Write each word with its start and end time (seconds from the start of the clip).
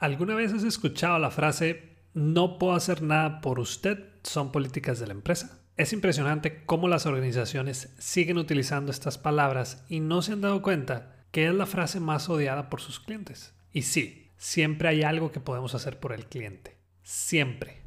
¿Alguna 0.00 0.34
vez 0.34 0.54
has 0.54 0.64
escuchado 0.64 1.18
la 1.18 1.30
frase 1.30 1.90
no 2.14 2.58
puedo 2.58 2.72
hacer 2.72 3.02
nada 3.02 3.42
por 3.42 3.60
usted? 3.60 4.02
Son 4.22 4.50
políticas 4.50 4.98
de 4.98 5.06
la 5.06 5.12
empresa. 5.12 5.60
Es 5.76 5.92
impresionante 5.92 6.64
cómo 6.64 6.88
las 6.88 7.04
organizaciones 7.04 7.94
siguen 7.98 8.38
utilizando 8.38 8.92
estas 8.92 9.18
palabras 9.18 9.84
y 9.90 10.00
no 10.00 10.22
se 10.22 10.32
han 10.32 10.40
dado 10.40 10.62
cuenta 10.62 11.26
que 11.32 11.46
es 11.46 11.54
la 11.54 11.66
frase 11.66 12.00
más 12.00 12.30
odiada 12.30 12.70
por 12.70 12.80
sus 12.80 12.98
clientes. 12.98 13.52
Y 13.74 13.82
sí, 13.82 14.30
siempre 14.38 14.88
hay 14.88 15.02
algo 15.02 15.32
que 15.32 15.40
podemos 15.40 15.74
hacer 15.74 16.00
por 16.00 16.14
el 16.14 16.24
cliente. 16.24 16.78
Siempre. 17.02 17.82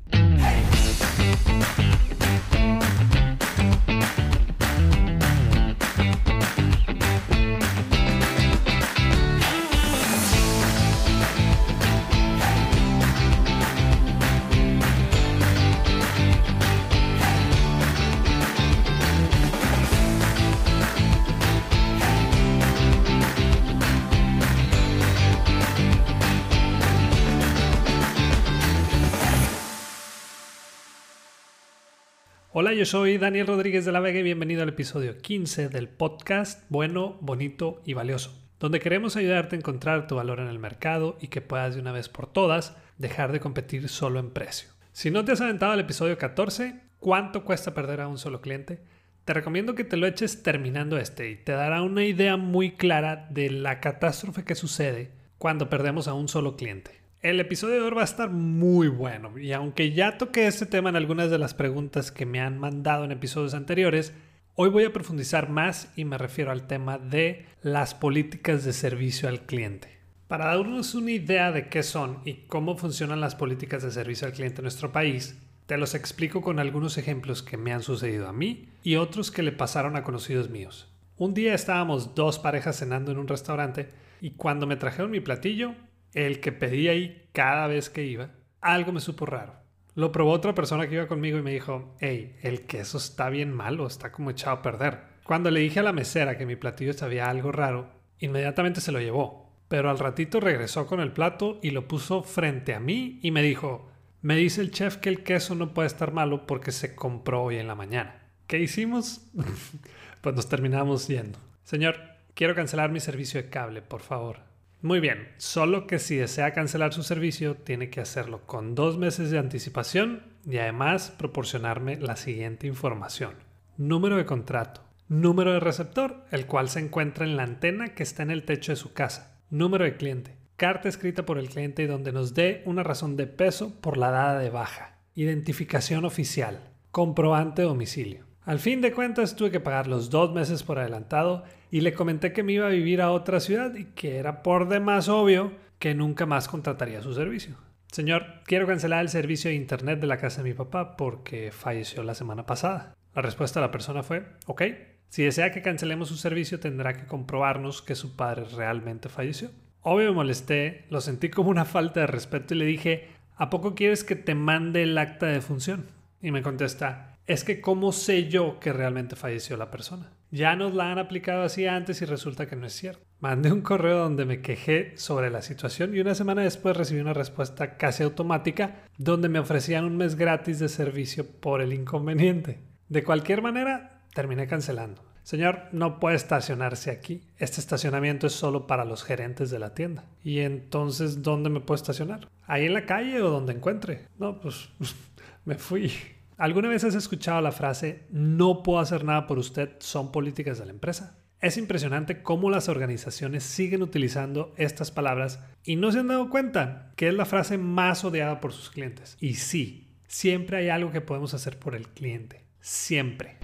Hola, 32.63 32.75
yo 32.75 32.85
soy 32.85 33.17
Daniel 33.17 33.47
Rodríguez 33.47 33.83
de 33.83 33.91
la 33.91 33.99
Vega 33.99 34.19
y 34.19 34.23
bienvenido 34.23 34.63
al 34.63 34.69
episodio 34.69 35.17
15 35.17 35.67
del 35.67 35.89
podcast 35.89 36.63
Bueno, 36.69 37.17
Bonito 37.19 37.81
y 37.85 37.91
Valioso, 37.91 38.41
donde 38.57 38.79
queremos 38.79 39.17
ayudarte 39.17 39.57
a 39.57 39.59
encontrar 39.59 40.07
tu 40.07 40.15
valor 40.15 40.39
en 40.39 40.47
el 40.47 40.59
mercado 40.59 41.17
y 41.19 41.27
que 41.27 41.41
puedas 41.41 41.75
de 41.75 41.81
una 41.81 41.91
vez 41.91 42.07
por 42.07 42.25
todas 42.25 42.77
dejar 42.97 43.33
de 43.33 43.41
competir 43.41 43.89
solo 43.89 44.21
en 44.21 44.31
precio. 44.31 44.69
Si 44.93 45.11
no 45.11 45.25
te 45.25 45.33
has 45.33 45.41
aventado 45.41 45.73
al 45.73 45.81
episodio 45.81 46.17
14, 46.17 46.79
¿cuánto 46.99 47.43
cuesta 47.43 47.73
perder 47.73 47.99
a 47.99 48.07
un 48.07 48.17
solo 48.17 48.39
cliente? 48.39 48.79
Te 49.25 49.33
recomiendo 49.33 49.75
que 49.75 49.83
te 49.83 49.97
lo 49.97 50.07
eches 50.07 50.41
terminando 50.41 50.97
este 50.97 51.31
y 51.31 51.35
te 51.35 51.51
dará 51.51 51.81
una 51.81 52.05
idea 52.05 52.37
muy 52.37 52.77
clara 52.77 53.27
de 53.29 53.49
la 53.49 53.81
catástrofe 53.81 54.45
que 54.45 54.55
sucede 54.55 55.11
cuando 55.37 55.69
perdemos 55.69 56.07
a 56.07 56.13
un 56.13 56.29
solo 56.29 56.55
cliente. 56.55 57.02
El 57.23 57.39
episodio 57.39 57.75
de 57.75 57.81
hoy 57.83 57.91
va 57.91 58.01
a 58.01 58.03
estar 58.03 58.31
muy 58.31 58.89
bueno 58.89 59.39
y 59.39 59.53
aunque 59.53 59.93
ya 59.93 60.17
toqué 60.17 60.45
este 60.45 60.65
tema 60.65 60.89
en 60.89 60.97
algunas 60.97 61.31
de 61.31 61.37
las 61.37 61.53
preguntas 61.53 62.11
que 62.11 62.25
me 62.25 62.41
han 62.41 62.57
mandado 62.57 63.05
en 63.05 63.13
episodios 63.13 63.53
anteriores, 63.53 64.11
hoy 64.55 64.69
voy 64.69 64.83
a 64.83 64.91
profundizar 64.91 65.47
más 65.47 65.89
y 65.95 66.03
me 66.03 66.17
refiero 66.17 66.51
al 66.51 66.67
tema 66.67 66.97
de 66.97 67.45
las 67.61 67.95
políticas 67.95 68.65
de 68.65 68.73
servicio 68.73 69.29
al 69.29 69.45
cliente. 69.45 69.99
Para 70.27 70.47
darnos 70.47 70.95
una 70.95 71.11
idea 71.11 71.53
de 71.53 71.69
qué 71.69 71.81
son 71.81 72.19
y 72.25 72.45
cómo 72.47 72.75
funcionan 72.75 73.21
las 73.21 73.35
políticas 73.35 73.83
de 73.83 73.91
servicio 73.91 74.27
al 74.27 74.33
cliente 74.33 74.57
en 74.57 74.63
nuestro 74.63 74.91
país, 74.91 75.39
te 75.65 75.77
los 75.77 75.95
explico 75.95 76.41
con 76.41 76.59
algunos 76.59 76.97
ejemplos 76.97 77.41
que 77.41 77.55
me 77.55 77.71
han 77.71 77.83
sucedido 77.83 78.27
a 78.27 78.33
mí 78.33 78.67
y 78.83 78.97
otros 78.97 79.31
que 79.31 79.43
le 79.43 79.53
pasaron 79.53 79.95
a 79.95 80.03
conocidos 80.03 80.49
míos. 80.49 80.91
Un 81.15 81.33
día 81.33 81.53
estábamos 81.53 82.15
dos 82.15 82.37
parejas 82.37 82.79
cenando 82.79 83.13
en 83.13 83.17
un 83.17 83.29
restaurante 83.29 83.91
y 84.19 84.31
cuando 84.31 84.67
me 84.67 84.75
trajeron 84.75 85.09
mi 85.09 85.21
platillo, 85.21 85.73
el 86.13 86.39
que 86.39 86.51
pedía 86.51 86.91
ahí 86.91 87.27
cada 87.31 87.67
vez 87.67 87.89
que 87.89 88.03
iba, 88.03 88.29
algo 88.61 88.91
me 88.91 88.99
supo 88.99 89.25
raro. 89.25 89.55
Lo 89.95 90.11
probó 90.11 90.31
otra 90.31 90.55
persona 90.55 90.87
que 90.87 90.95
iba 90.95 91.07
conmigo 91.07 91.37
y 91.37 91.43
me 91.43 91.51
dijo, 91.51 91.95
hey, 91.99 92.35
el 92.41 92.65
queso 92.65 92.97
está 92.97 93.29
bien 93.29 93.53
malo, 93.53 93.85
está 93.85 94.11
como 94.11 94.31
echado 94.31 94.57
a 94.57 94.61
perder. 94.61 95.13
Cuando 95.23 95.51
le 95.51 95.59
dije 95.59 95.79
a 95.79 95.83
la 95.83 95.93
mesera 95.93 96.37
que 96.37 96.45
mi 96.45 96.55
platillo 96.55 96.93
sabía 96.93 97.29
algo 97.29 97.51
raro, 97.51 97.89
inmediatamente 98.19 98.81
se 98.81 98.91
lo 98.91 98.99
llevó. 98.99 99.51
Pero 99.67 99.89
al 99.89 99.99
ratito 99.99 100.39
regresó 100.39 100.85
con 100.87 100.99
el 100.99 101.11
plato 101.11 101.59
y 101.61 101.71
lo 101.71 101.87
puso 101.87 102.23
frente 102.23 102.73
a 102.73 102.79
mí 102.79 103.19
y 103.21 103.31
me 103.31 103.41
dijo, 103.41 103.89
me 104.21 104.35
dice 104.35 104.61
el 104.61 104.71
chef 104.71 104.97
que 104.97 105.09
el 105.09 105.23
queso 105.23 105.55
no 105.55 105.73
puede 105.73 105.87
estar 105.87 106.11
malo 106.11 106.47
porque 106.47 106.71
se 106.71 106.95
compró 106.95 107.43
hoy 107.43 107.57
en 107.57 107.67
la 107.67 107.75
mañana. 107.75 108.23
¿Qué 108.47 108.59
hicimos? 108.59 109.29
pues 110.21 110.35
nos 110.35 110.49
terminamos 110.49 111.07
yendo. 111.07 111.39
Señor, 111.63 111.97
quiero 112.33 112.55
cancelar 112.55 112.91
mi 112.91 112.99
servicio 112.99 113.41
de 113.41 113.49
cable, 113.49 113.81
por 113.81 114.01
favor. 114.01 114.52
Muy 114.83 114.99
bien, 114.99 115.29
solo 115.37 115.87
que 115.87 115.97
si 115.97 116.17
desea 116.17 116.51
cancelar 116.51 116.91
su 116.91 117.03
servicio 117.03 117.55
tiene 117.55 117.89
que 117.89 118.01
hacerlo 118.01 118.41
con 118.45 118.75
dos 118.75 118.97
meses 118.97 119.31
de 119.31 119.39
anticipación 119.39 120.23
y 120.45 120.57
además 120.57 121.09
proporcionarme 121.17 121.95
la 121.95 122.17
siguiente 122.17 122.67
información. 122.67 123.35
Número 123.77 124.17
de 124.17 124.25
contrato, 124.25 124.81
número 125.07 125.53
de 125.53 125.61
receptor, 125.61 126.25
el 126.31 126.47
cual 126.47 126.67
se 126.67 126.81
encuentra 126.81 127.23
en 127.23 127.37
la 127.37 127.43
antena 127.43 127.95
que 127.95 128.03
está 128.03 128.23
en 128.23 128.31
el 128.31 128.43
techo 128.43 128.73
de 128.73 128.75
su 128.75 128.91
casa, 128.91 129.39
número 129.49 129.85
de 129.85 129.95
cliente, 129.95 130.35
carta 130.57 130.89
escrita 130.89 131.25
por 131.25 131.37
el 131.37 131.47
cliente 131.47 131.87
donde 131.87 132.11
nos 132.11 132.33
dé 132.33 132.61
una 132.65 132.83
razón 132.83 133.15
de 133.15 133.27
peso 133.27 133.79
por 133.79 133.95
la 133.95 134.11
dada 134.11 134.37
de 134.37 134.49
baja, 134.49 134.97
identificación 135.15 136.03
oficial, 136.03 136.59
comprobante 136.91 137.61
de 137.61 137.69
domicilio. 137.69 138.25
Al 138.43 138.59
fin 138.59 138.81
de 138.81 138.91
cuentas 138.91 139.37
tuve 139.37 139.49
que 139.49 139.61
pagar 139.61 139.87
los 139.87 140.09
dos 140.09 140.33
meses 140.33 140.61
por 140.61 140.77
adelantado 140.77 141.45
y 141.73 141.81
le 141.81 141.95
comenté 141.95 142.33
que 142.33 142.43
me 142.43 142.53
iba 142.53 142.67
a 142.67 142.69
vivir 142.69 143.01
a 143.01 143.09
otra 143.09 143.39
ciudad 143.39 143.73
y 143.73 143.85
que 143.85 144.17
era 144.17 144.43
por 144.43 144.69
demás 144.69 145.09
obvio 145.09 145.53
que 145.79 145.95
nunca 145.95 146.27
más 146.27 146.47
contrataría 146.47 147.01
su 147.01 147.15
servicio. 147.15 147.55
Señor, 147.91 148.27
quiero 148.45 148.67
cancelar 148.67 149.01
el 149.01 149.09
servicio 149.09 149.49
de 149.49 149.55
internet 149.55 149.99
de 149.99 150.05
la 150.05 150.17
casa 150.17 150.43
de 150.43 150.49
mi 150.49 150.53
papá 150.53 150.95
porque 150.95 151.51
falleció 151.51 152.03
la 152.03 152.13
semana 152.13 152.45
pasada. 152.45 152.93
La 153.15 153.23
respuesta 153.23 153.59
de 153.59 153.65
la 153.65 153.71
persona 153.71 154.03
fue, 154.03 154.23
ok, 154.45 154.61
si 155.09 155.23
desea 155.23 155.51
que 155.51 155.63
cancelemos 155.63 156.09
su 156.09 156.15
servicio 156.15 156.59
tendrá 156.59 156.93
que 156.93 157.07
comprobarnos 157.07 157.81
que 157.81 157.95
su 157.95 158.15
padre 158.15 158.43
realmente 158.55 159.09
falleció. 159.09 159.49
Obvio 159.81 160.09
me 160.09 160.17
molesté, 160.17 160.85
lo 160.91 161.01
sentí 161.01 161.29
como 161.29 161.49
una 161.49 161.65
falta 161.65 162.01
de 162.01 162.07
respeto 162.07 162.53
y 162.53 162.57
le 162.59 162.65
dije, 162.65 163.07
¿a 163.35 163.49
poco 163.49 163.73
quieres 163.73 164.03
que 164.03 164.15
te 164.15 164.35
mande 164.35 164.83
el 164.83 164.95
acta 164.95 165.25
de 165.25 165.41
función? 165.41 165.87
Y 166.21 166.29
me 166.29 166.43
contesta, 166.43 167.17
es 167.25 167.43
que 167.43 167.61
cómo 167.61 167.93
sé 167.93 168.29
yo 168.29 168.59
que 168.59 168.73
realmente 168.73 169.15
falleció 169.15 169.57
la 169.57 169.71
persona. 169.71 170.11
Ya 170.33 170.55
nos 170.55 170.73
la 170.73 170.91
han 170.91 170.97
aplicado 170.97 171.43
así 171.43 171.67
antes 171.67 172.01
y 172.01 172.05
resulta 172.05 172.47
que 172.47 172.55
no 172.55 172.65
es 172.65 172.73
cierto. 172.73 173.05
Mandé 173.19 173.51
un 173.51 173.61
correo 173.61 173.99
donde 173.99 174.25
me 174.25 174.41
quejé 174.41 174.97
sobre 174.97 175.29
la 175.29 175.43
situación 175.43 175.95
y 175.95 175.99
una 175.99 176.15
semana 176.15 176.41
después 176.41 176.75
recibí 176.75 177.01
una 177.01 177.13
respuesta 177.13 177.77
casi 177.77 178.01
automática 178.01 178.81
donde 178.97 179.29
me 179.29 179.37
ofrecían 179.37 179.85
un 179.85 179.95
mes 179.95 180.15
gratis 180.15 180.57
de 180.57 180.69
servicio 180.69 181.23
por 181.39 181.61
el 181.61 181.71
inconveniente. 181.71 182.61
De 182.89 183.03
cualquier 183.03 183.43
manera, 183.43 184.01
terminé 184.15 184.47
cancelando. 184.47 185.03
Señor, 185.21 185.65
no 185.71 185.99
puede 185.99 186.15
estacionarse 186.15 186.89
aquí. 186.89 187.27
Este 187.37 187.61
estacionamiento 187.61 188.25
es 188.25 188.33
solo 188.33 188.65
para 188.65 188.85
los 188.85 189.03
gerentes 189.03 189.51
de 189.51 189.59
la 189.59 189.75
tienda. 189.75 190.05
¿Y 190.23 190.39
entonces 190.39 191.21
dónde 191.21 191.51
me 191.51 191.59
puedo 191.59 191.75
estacionar? 191.75 192.27
¿Ahí 192.47 192.65
en 192.65 192.73
la 192.73 192.87
calle 192.87 193.21
o 193.21 193.29
donde 193.29 193.53
encuentre? 193.53 194.07
No, 194.17 194.41
pues 194.41 194.67
me 195.45 195.53
fui. 195.59 195.91
¿Alguna 196.37 196.69
vez 196.69 196.83
has 196.83 196.95
escuchado 196.95 197.41
la 197.41 197.51
frase 197.51 198.07
no 198.09 198.63
puedo 198.63 198.79
hacer 198.79 199.03
nada 199.03 199.27
por 199.27 199.37
usted, 199.37 199.69
son 199.79 200.11
políticas 200.11 200.57
de 200.57 200.65
la 200.65 200.71
empresa? 200.71 201.19
Es 201.39 201.57
impresionante 201.57 202.23
cómo 202.23 202.49
las 202.49 202.69
organizaciones 202.69 203.43
siguen 203.43 203.83
utilizando 203.83 204.53
estas 204.57 204.89
palabras 204.89 205.39
y 205.63 205.75
no 205.75 205.91
se 205.91 205.99
han 205.99 206.07
dado 206.07 206.29
cuenta 206.29 206.91
que 206.95 207.09
es 207.09 207.13
la 207.13 207.25
frase 207.25 207.57
más 207.57 208.03
odiada 208.03 208.39
por 208.39 208.51
sus 208.51 208.71
clientes. 208.71 209.15
Y 209.19 209.35
sí, 209.35 209.91
siempre 210.07 210.57
hay 210.57 210.69
algo 210.69 210.91
que 210.91 211.01
podemos 211.01 211.33
hacer 211.33 211.59
por 211.59 211.75
el 211.75 211.89
cliente. 211.89 212.45
Siempre. 212.61 213.37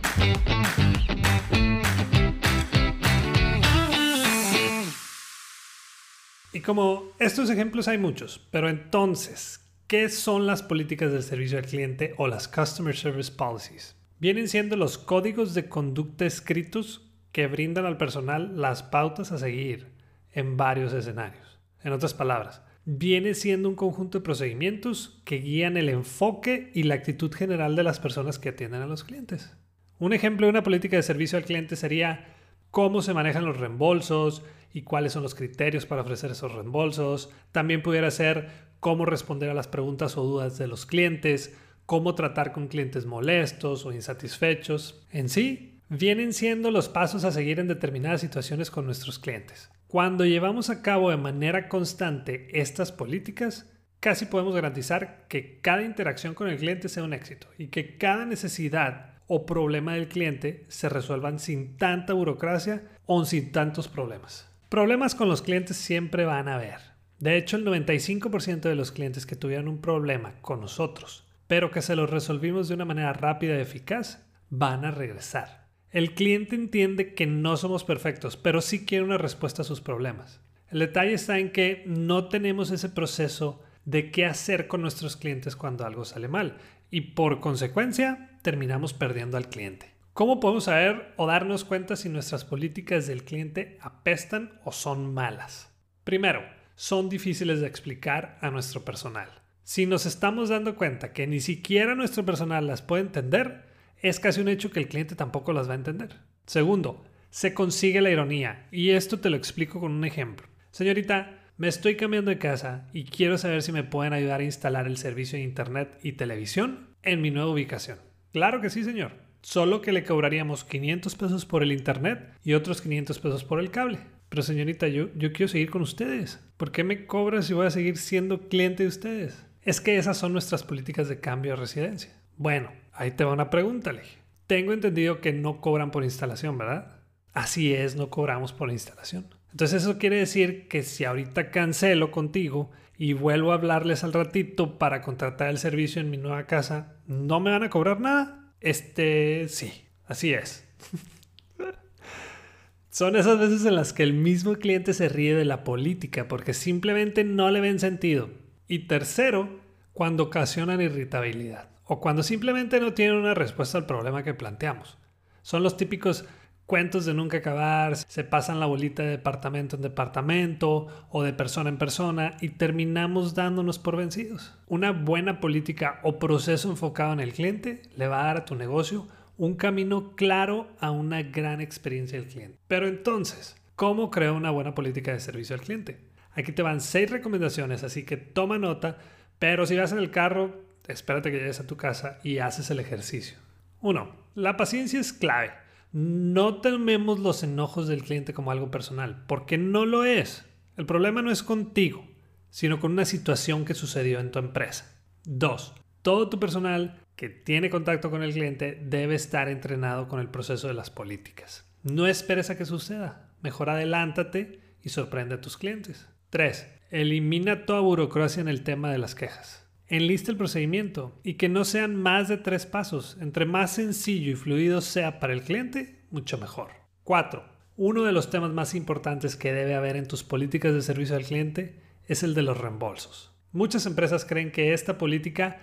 Y 6.51 6.61
como 6.61 7.11
estos 7.19 7.49
ejemplos 7.51 7.87
hay 7.87 7.99
muchos, 7.99 8.47
pero 8.49 8.69
entonces, 8.69 9.68
¿Qué 9.89 10.07
son 10.09 10.45
las 10.45 10.61
políticas 10.61 11.11
del 11.11 11.23
servicio 11.23 11.57
al 11.57 11.65
cliente 11.65 12.13
o 12.17 12.27
las 12.27 12.47
Customer 12.47 12.95
Service 12.95 13.31
Policies? 13.31 13.95
Vienen 14.19 14.47
siendo 14.47 14.75
los 14.77 14.99
códigos 14.99 15.55
de 15.55 15.67
conducta 15.67 16.27
escritos 16.27 17.09
que 17.31 17.47
brindan 17.47 17.87
al 17.87 17.97
personal 17.97 18.61
las 18.61 18.83
pautas 18.83 19.31
a 19.31 19.39
seguir 19.39 19.87
en 20.31 20.57
varios 20.57 20.93
escenarios. 20.93 21.57
En 21.83 21.91
otras 21.91 22.13
palabras, 22.13 22.61
viene 22.85 23.33
siendo 23.33 23.67
un 23.67 23.73
conjunto 23.73 24.19
de 24.19 24.23
procedimientos 24.23 25.23
que 25.25 25.39
guían 25.39 25.75
el 25.75 25.89
enfoque 25.89 26.69
y 26.75 26.83
la 26.83 26.93
actitud 26.93 27.33
general 27.33 27.75
de 27.75 27.81
las 27.81 27.99
personas 27.99 28.37
que 28.37 28.49
atienden 28.49 28.83
a 28.83 28.85
los 28.85 29.03
clientes. 29.03 29.57
Un 29.97 30.13
ejemplo 30.13 30.45
de 30.45 30.51
una 30.51 30.61
política 30.61 30.97
de 30.97 31.01
servicio 31.01 31.39
al 31.39 31.45
cliente 31.45 31.75
sería 31.75 32.37
cómo 32.71 33.01
se 33.01 33.13
manejan 33.13 33.45
los 33.45 33.57
reembolsos 33.57 34.43
y 34.73 34.83
cuáles 34.83 35.13
son 35.13 35.23
los 35.23 35.35
criterios 35.35 35.85
para 35.85 36.01
ofrecer 36.01 36.31
esos 36.31 36.53
reembolsos. 36.53 37.31
También 37.51 37.81
pudiera 37.81 38.11
ser 38.11 38.49
cómo 38.79 39.05
responder 39.05 39.49
a 39.49 39.53
las 39.53 39.67
preguntas 39.67 40.17
o 40.17 40.23
dudas 40.23 40.57
de 40.57 40.67
los 40.67 40.85
clientes, 40.85 41.55
cómo 41.85 42.15
tratar 42.15 42.51
con 42.51 42.67
clientes 42.67 43.05
molestos 43.05 43.85
o 43.85 43.91
insatisfechos. 43.91 45.05
En 45.11 45.29
sí, 45.29 45.81
vienen 45.89 46.33
siendo 46.33 46.71
los 46.71 46.87
pasos 46.87 47.23
a 47.23 47.31
seguir 47.31 47.59
en 47.59 47.67
determinadas 47.67 48.21
situaciones 48.21 48.69
con 48.69 48.85
nuestros 48.85 49.19
clientes. 49.19 49.71
Cuando 49.87 50.23
llevamos 50.23 50.69
a 50.69 50.83
cabo 50.83 51.09
de 51.09 51.17
manera 51.17 51.67
constante 51.67 52.47
estas 52.53 52.91
políticas, 52.91 53.65
casi 53.99 54.27
podemos 54.27 54.53
garantizar 54.53 55.25
que 55.27 55.59
cada 55.61 55.81
interacción 55.81 56.35
con 56.35 56.47
el 56.47 56.57
cliente 56.57 56.89
sea 56.89 57.03
un 57.03 57.13
éxito 57.13 57.47
y 57.57 57.67
que 57.67 57.97
cada 57.97 58.25
necesidad 58.25 59.18
o 59.29 59.45
problema 59.45 59.93
del 59.93 60.07
cliente 60.07 60.65
se 60.69 60.89
resuelvan 60.89 61.39
sin 61.39 61.77
tanta 61.77 62.13
burocracia 62.13 62.83
o 63.05 63.23
sin 63.25 63.51
tantos 63.51 63.87
problemas. 63.87 64.51
Problemas 64.69 65.13
con 65.13 65.29
los 65.29 65.43
clientes 65.43 65.77
siempre 65.77 66.25
van 66.25 66.47
a 66.47 66.55
haber 66.55 66.79
De 67.19 67.37
hecho, 67.37 67.55
el 67.55 67.65
95% 67.65 68.61
de 68.61 68.75
los 68.75 68.91
clientes 68.91 69.25
que 69.25 69.35
tuvieron 69.35 69.67
un 69.67 69.81
problema 69.81 70.33
con 70.41 70.61
nosotros, 70.61 71.27
pero 71.47 71.69
que 71.69 71.81
se 71.81 71.95
los 71.95 72.09
resolvimos 72.09 72.67
de 72.67 72.73
una 72.73 72.85
manera 72.85 73.13
rápida 73.13 73.57
y 73.57 73.61
eficaz, 73.61 74.25
van 74.49 74.83
a 74.83 74.91
regresar. 74.91 75.67
El 75.91 76.13
cliente 76.15 76.55
entiende 76.55 77.13
que 77.13 77.27
no 77.27 77.55
somos 77.57 77.83
perfectos, 77.83 78.35
pero 78.35 78.61
sí 78.61 78.85
quiere 78.85 79.03
una 79.03 79.17
respuesta 79.17 79.61
a 79.61 79.65
sus 79.65 79.81
problemas. 79.81 80.41
El 80.69 80.79
detalle 80.79 81.13
está 81.13 81.39
en 81.39 81.51
que 81.51 81.83
no 81.85 82.29
tenemos 82.29 82.71
ese 82.71 82.89
proceso 82.89 83.61
de 83.85 84.11
qué 84.11 84.25
hacer 84.25 84.67
con 84.67 84.81
nuestros 84.81 85.17
clientes 85.17 85.55
cuando 85.55 85.85
algo 85.85 86.05
sale 86.05 86.27
mal 86.27 86.57
y 86.91 87.01
por 87.01 87.39
consecuencia 87.39 88.28
terminamos 88.41 88.93
perdiendo 88.93 89.37
al 89.37 89.49
cliente. 89.49 89.93
¿Cómo 90.13 90.39
podemos 90.39 90.65
saber 90.65 91.13
o 91.15 91.27
darnos 91.27 91.63
cuenta 91.63 91.95
si 91.95 92.09
nuestras 92.09 92.43
políticas 92.43 93.07
del 93.07 93.23
cliente 93.23 93.77
apestan 93.81 94.59
o 94.65 94.71
son 94.71 95.13
malas? 95.13 95.71
Primero, 96.03 96.41
son 96.75 97.09
difíciles 97.09 97.61
de 97.61 97.67
explicar 97.67 98.37
a 98.41 98.49
nuestro 98.49 98.83
personal. 98.83 99.29
Si 99.63 99.85
nos 99.85 100.05
estamos 100.05 100.49
dando 100.49 100.75
cuenta 100.75 101.13
que 101.13 101.27
ni 101.27 101.39
siquiera 101.39 101.95
nuestro 101.95 102.25
personal 102.25 102.67
las 102.67 102.81
puede 102.81 103.03
entender, 103.03 103.65
es 104.01 104.19
casi 104.19 104.41
un 104.41 104.47
hecho 104.47 104.71
que 104.71 104.79
el 104.79 104.87
cliente 104.87 105.15
tampoco 105.15 105.53
las 105.53 105.69
va 105.69 105.73
a 105.73 105.75
entender. 105.75 106.17
Segundo, 106.45 107.05
se 107.29 107.53
consigue 107.53 108.01
la 108.01 108.09
ironía, 108.09 108.67
y 108.71 108.89
esto 108.89 109.19
te 109.19 109.29
lo 109.29 109.37
explico 109.37 109.79
con 109.79 109.91
un 109.91 110.05
ejemplo. 110.05 110.47
Señorita, 110.71 111.39
me 111.57 111.67
estoy 111.67 111.95
cambiando 111.95 112.31
de 112.31 112.39
casa 112.39 112.87
y 112.93 113.03
quiero 113.03 113.37
saber 113.37 113.61
si 113.61 113.71
me 113.71 113.83
pueden 113.83 114.13
ayudar 114.13 114.39
a 114.39 114.45
instalar 114.45 114.87
el 114.87 114.97
servicio 114.97 115.37
de 115.37 115.43
Internet 115.43 115.99
y 116.01 116.13
televisión 116.13 116.95
en 117.03 117.21
mi 117.21 117.31
nueva 117.31 117.51
ubicación. 117.51 118.08
Claro 118.31 118.61
que 118.61 118.69
sí, 118.69 118.83
señor. 118.83 119.11
Solo 119.41 119.81
que 119.81 119.91
le 119.91 120.03
cobraríamos 120.03 120.63
500 120.63 121.15
pesos 121.15 121.45
por 121.45 121.63
el 121.63 121.71
Internet 121.71 122.33
y 122.43 122.53
otros 122.53 122.81
500 122.81 123.19
pesos 123.19 123.43
por 123.43 123.59
el 123.59 123.71
cable. 123.71 123.99
Pero 124.29 124.43
señorita, 124.43 124.87
yo, 124.87 125.09
yo 125.15 125.31
quiero 125.31 125.47
seguir 125.47 125.71
con 125.71 125.81
ustedes. 125.81 126.39
¿Por 126.57 126.71
qué 126.71 126.83
me 126.83 127.05
cobras 127.05 127.45
si 127.45 127.53
voy 127.53 127.65
a 127.65 127.71
seguir 127.71 127.97
siendo 127.97 128.47
cliente 128.49 128.83
de 128.83 128.89
ustedes? 128.89 129.45
Es 129.63 129.81
que 129.81 129.97
esas 129.97 130.17
son 130.17 130.33
nuestras 130.33 130.63
políticas 130.63 131.09
de 131.09 131.19
cambio 131.19 131.51
de 131.51 131.57
residencia. 131.57 132.11
Bueno, 132.37 132.71
ahí 132.93 133.11
te 133.11 133.23
va 133.23 133.33
una 133.33 133.49
pregunta, 133.49 133.91
le 133.91 134.03
Tengo 134.45 134.73
entendido 134.73 135.21
que 135.21 135.33
no 135.33 135.61
cobran 135.61 135.91
por 135.91 136.03
instalación, 136.03 136.57
¿verdad? 136.57 136.99
Así 137.33 137.73
es, 137.73 137.95
no 137.95 138.09
cobramos 138.09 138.53
por 138.53 138.71
instalación. 138.71 139.25
Entonces 139.51 139.83
eso 139.83 139.97
quiere 139.97 140.17
decir 140.17 140.67
que 140.67 140.83
si 140.83 141.05
ahorita 141.05 141.49
cancelo 141.49 142.11
contigo 142.11 142.71
y 142.99 143.13
vuelvo 143.13 143.51
a 143.51 143.55
hablarles 143.55 144.03
al 144.03 144.11
ratito 144.11 144.77
para 144.77 145.01
contratar 145.01 145.47
el 145.47 145.57
servicio 145.57 146.01
en 146.01 146.11
mi 146.11 146.17
nueva 146.17 146.45
casa, 146.47 146.97
¿no 147.07 147.39
me 147.39 147.49
van 147.49 147.63
a 147.63 147.69
cobrar 147.69 148.01
nada? 148.01 148.51
Este, 148.59 149.47
sí, 149.47 149.85
así 150.05 150.33
es. 150.33 150.67
Son 152.89 153.15
esas 153.15 153.39
veces 153.39 153.65
en 153.65 153.75
las 153.75 153.93
que 153.93 154.03
el 154.03 154.13
mismo 154.13 154.55
cliente 154.55 154.93
se 154.93 155.07
ríe 155.07 155.33
de 155.33 155.45
la 155.45 155.63
política 155.63 156.27
porque 156.27 156.53
simplemente 156.53 157.23
no 157.23 157.49
le 157.51 157.61
ven 157.61 157.79
sentido. 157.79 158.31
Y 158.67 158.79
tercero, 158.79 159.61
cuando 159.93 160.23
ocasionan 160.23 160.81
irritabilidad 160.81 161.69
o 161.85 162.01
cuando 162.01 162.21
simplemente 162.21 162.81
no 162.81 162.93
tienen 162.93 163.15
una 163.15 163.33
respuesta 163.33 163.77
al 163.77 163.85
problema 163.85 164.23
que 164.23 164.33
planteamos. 164.33 164.97
Son 165.41 165.63
los 165.63 165.77
típicos 165.77 166.25
cuentos 166.69 167.03
de 167.03 167.15
nunca 167.15 167.37
acabar, 167.37 167.95
se 167.95 168.23
pasan 168.23 168.59
la 168.59 168.67
bolita 168.67 169.01
de 169.01 169.09
departamento 169.09 169.75
en 169.75 169.81
departamento 169.81 170.85
o 171.09 171.23
de 171.23 171.33
persona 171.33 171.67
en 171.67 171.79
persona 171.79 172.37
y 172.41 172.49
terminamos 172.49 173.33
dándonos 173.33 173.79
por 173.79 173.97
vencidos. 173.97 174.55
Una 174.67 174.91
buena 174.91 175.39
política 175.39 175.99
o 176.03 176.19
proceso 176.19 176.69
enfocado 176.69 177.11
en 177.13 177.21
el 177.21 177.33
cliente 177.33 177.81
le 177.97 178.07
va 178.07 178.21
a 178.21 178.25
dar 178.27 178.37
a 178.37 178.45
tu 178.45 178.53
negocio 178.53 179.07
un 179.35 179.55
camino 179.55 180.11
claro 180.15 180.67
a 180.79 180.91
una 180.91 181.23
gran 181.23 181.59
experiencia 181.59 182.19
del 182.19 182.29
cliente. 182.29 182.59
Pero 182.67 182.87
entonces, 182.87 183.57
¿cómo 183.75 184.11
creo 184.11 184.35
una 184.35 184.51
buena 184.51 184.75
política 184.75 185.11
de 185.11 185.21
servicio 185.21 185.55
al 185.55 185.61
cliente? 185.61 185.97
Aquí 186.33 186.51
te 186.51 186.61
van 186.61 186.81
seis 186.81 187.09
recomendaciones, 187.09 187.83
así 187.83 188.03
que 188.03 188.15
toma 188.15 188.59
nota, 188.59 188.99
pero 189.39 189.65
si 189.65 189.75
vas 189.75 189.91
en 189.91 189.97
el 189.97 190.11
carro, 190.11 190.61
espérate 190.87 191.31
que 191.31 191.39
llegues 191.39 191.61
a 191.61 191.65
tu 191.65 191.77
casa 191.77 192.19
y 192.23 192.37
haces 192.37 192.69
el 192.69 192.79
ejercicio. 192.79 193.39
1. 193.81 194.07
La 194.35 194.55
paciencia 194.55 194.99
es 194.99 195.13
clave. 195.13 195.67
No 195.91 196.61
tomemos 196.61 197.19
los 197.19 197.41
enojos 197.41 197.87
del 197.87 198.03
cliente 198.03 198.33
como 198.33 198.51
algo 198.51 198.69
personal, 198.69 199.23
porque 199.27 199.57
no 199.57 199.85
lo 199.85 200.05
es. 200.05 200.45
El 200.77 200.85
problema 200.85 201.21
no 201.21 201.31
es 201.31 201.41
contigo, 201.41 202.05
sino 202.49 202.79
con 202.79 202.91
una 202.91 203.05
situación 203.05 203.65
que 203.65 203.73
sucedió 203.73 204.19
en 204.19 204.31
tu 204.31 204.39
empresa. 204.39 205.01
2. 205.25 205.73
Todo 206.01 206.29
tu 206.29 206.39
personal 206.39 206.99
que 207.15 207.29
tiene 207.29 207.69
contacto 207.69 208.09
con 208.09 208.23
el 208.23 208.33
cliente 208.33 208.81
debe 208.85 209.15
estar 209.15 209.49
entrenado 209.49 210.07
con 210.07 210.19
el 210.19 210.29
proceso 210.29 210.67
de 210.67 210.73
las 210.73 210.89
políticas. 210.89 211.69
No 211.83 212.07
esperes 212.07 212.49
a 212.49 212.57
que 212.57 212.65
suceda. 212.65 213.31
Mejor 213.41 213.69
adelántate 213.69 214.59
y 214.83 214.89
sorprende 214.89 215.35
a 215.35 215.41
tus 215.41 215.57
clientes. 215.57 216.07
3. 216.29 216.67
Elimina 216.91 217.65
toda 217.65 217.81
burocracia 217.81 218.41
en 218.41 218.47
el 218.47 218.63
tema 218.63 218.91
de 218.91 218.99
las 218.99 219.15
quejas. 219.15 219.67
Enlista 219.89 220.29
el 220.29 220.37
procedimiento 220.37 221.19
y 221.23 221.33
que 221.33 221.49
no 221.49 221.65
sean 221.65 221.95
más 221.95 222.27
de 222.27 222.37
tres 222.37 222.67
pasos. 222.67 223.17
Entre 223.21 223.47
más 223.47 223.71
sencillo 223.71 224.31
y 224.31 224.35
fluido 224.35 224.81
sea 224.81 225.19
para 225.19 225.33
el 225.33 225.41
cliente, 225.41 226.05
mucho 226.11 226.37
mejor. 226.37 226.69
4. 227.05 227.43
Uno 227.75 228.03
de 228.03 228.11
los 228.11 228.29
temas 228.29 228.51
más 228.51 228.75
importantes 228.75 229.35
que 229.35 229.51
debe 229.51 229.73
haber 229.73 229.95
en 229.95 230.07
tus 230.07 230.23
políticas 230.23 230.75
de 230.75 230.83
servicio 230.83 231.15
al 231.15 231.23
cliente 231.23 231.81
es 232.07 232.21
el 232.21 232.35
de 232.35 232.43
los 232.43 232.55
reembolsos. 232.55 233.31
Muchas 233.51 233.87
empresas 233.87 234.25
creen 234.25 234.51
que 234.51 234.73
esta 234.73 234.99
política 234.99 235.57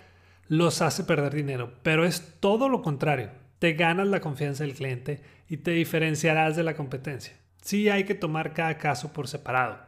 los 0.49 0.83
hace 0.83 1.05
perder 1.05 1.33
dinero, 1.33 1.75
pero 1.85 2.05
es 2.05 2.41
todo 2.41 2.69
lo 2.69 2.83
contrario. 2.83 3.31
Te 3.61 3.75
ganas 3.75 4.09
la 4.09 4.21
confianza 4.21 4.65
del 4.65 4.75
cliente 4.75 5.23
y 5.49 5.59
te 5.59 5.71
diferenciarás 5.71 6.57
de 6.57 6.65
la 6.65 6.75
competencia. 6.75 7.37
Sí 7.63 7.89
hay 7.91 8.03
que 8.03 8.17
tomar 8.17 8.55
cada 8.55 8.77
caso 8.77 9.13
por 9.13 9.29
separado, 9.29 9.79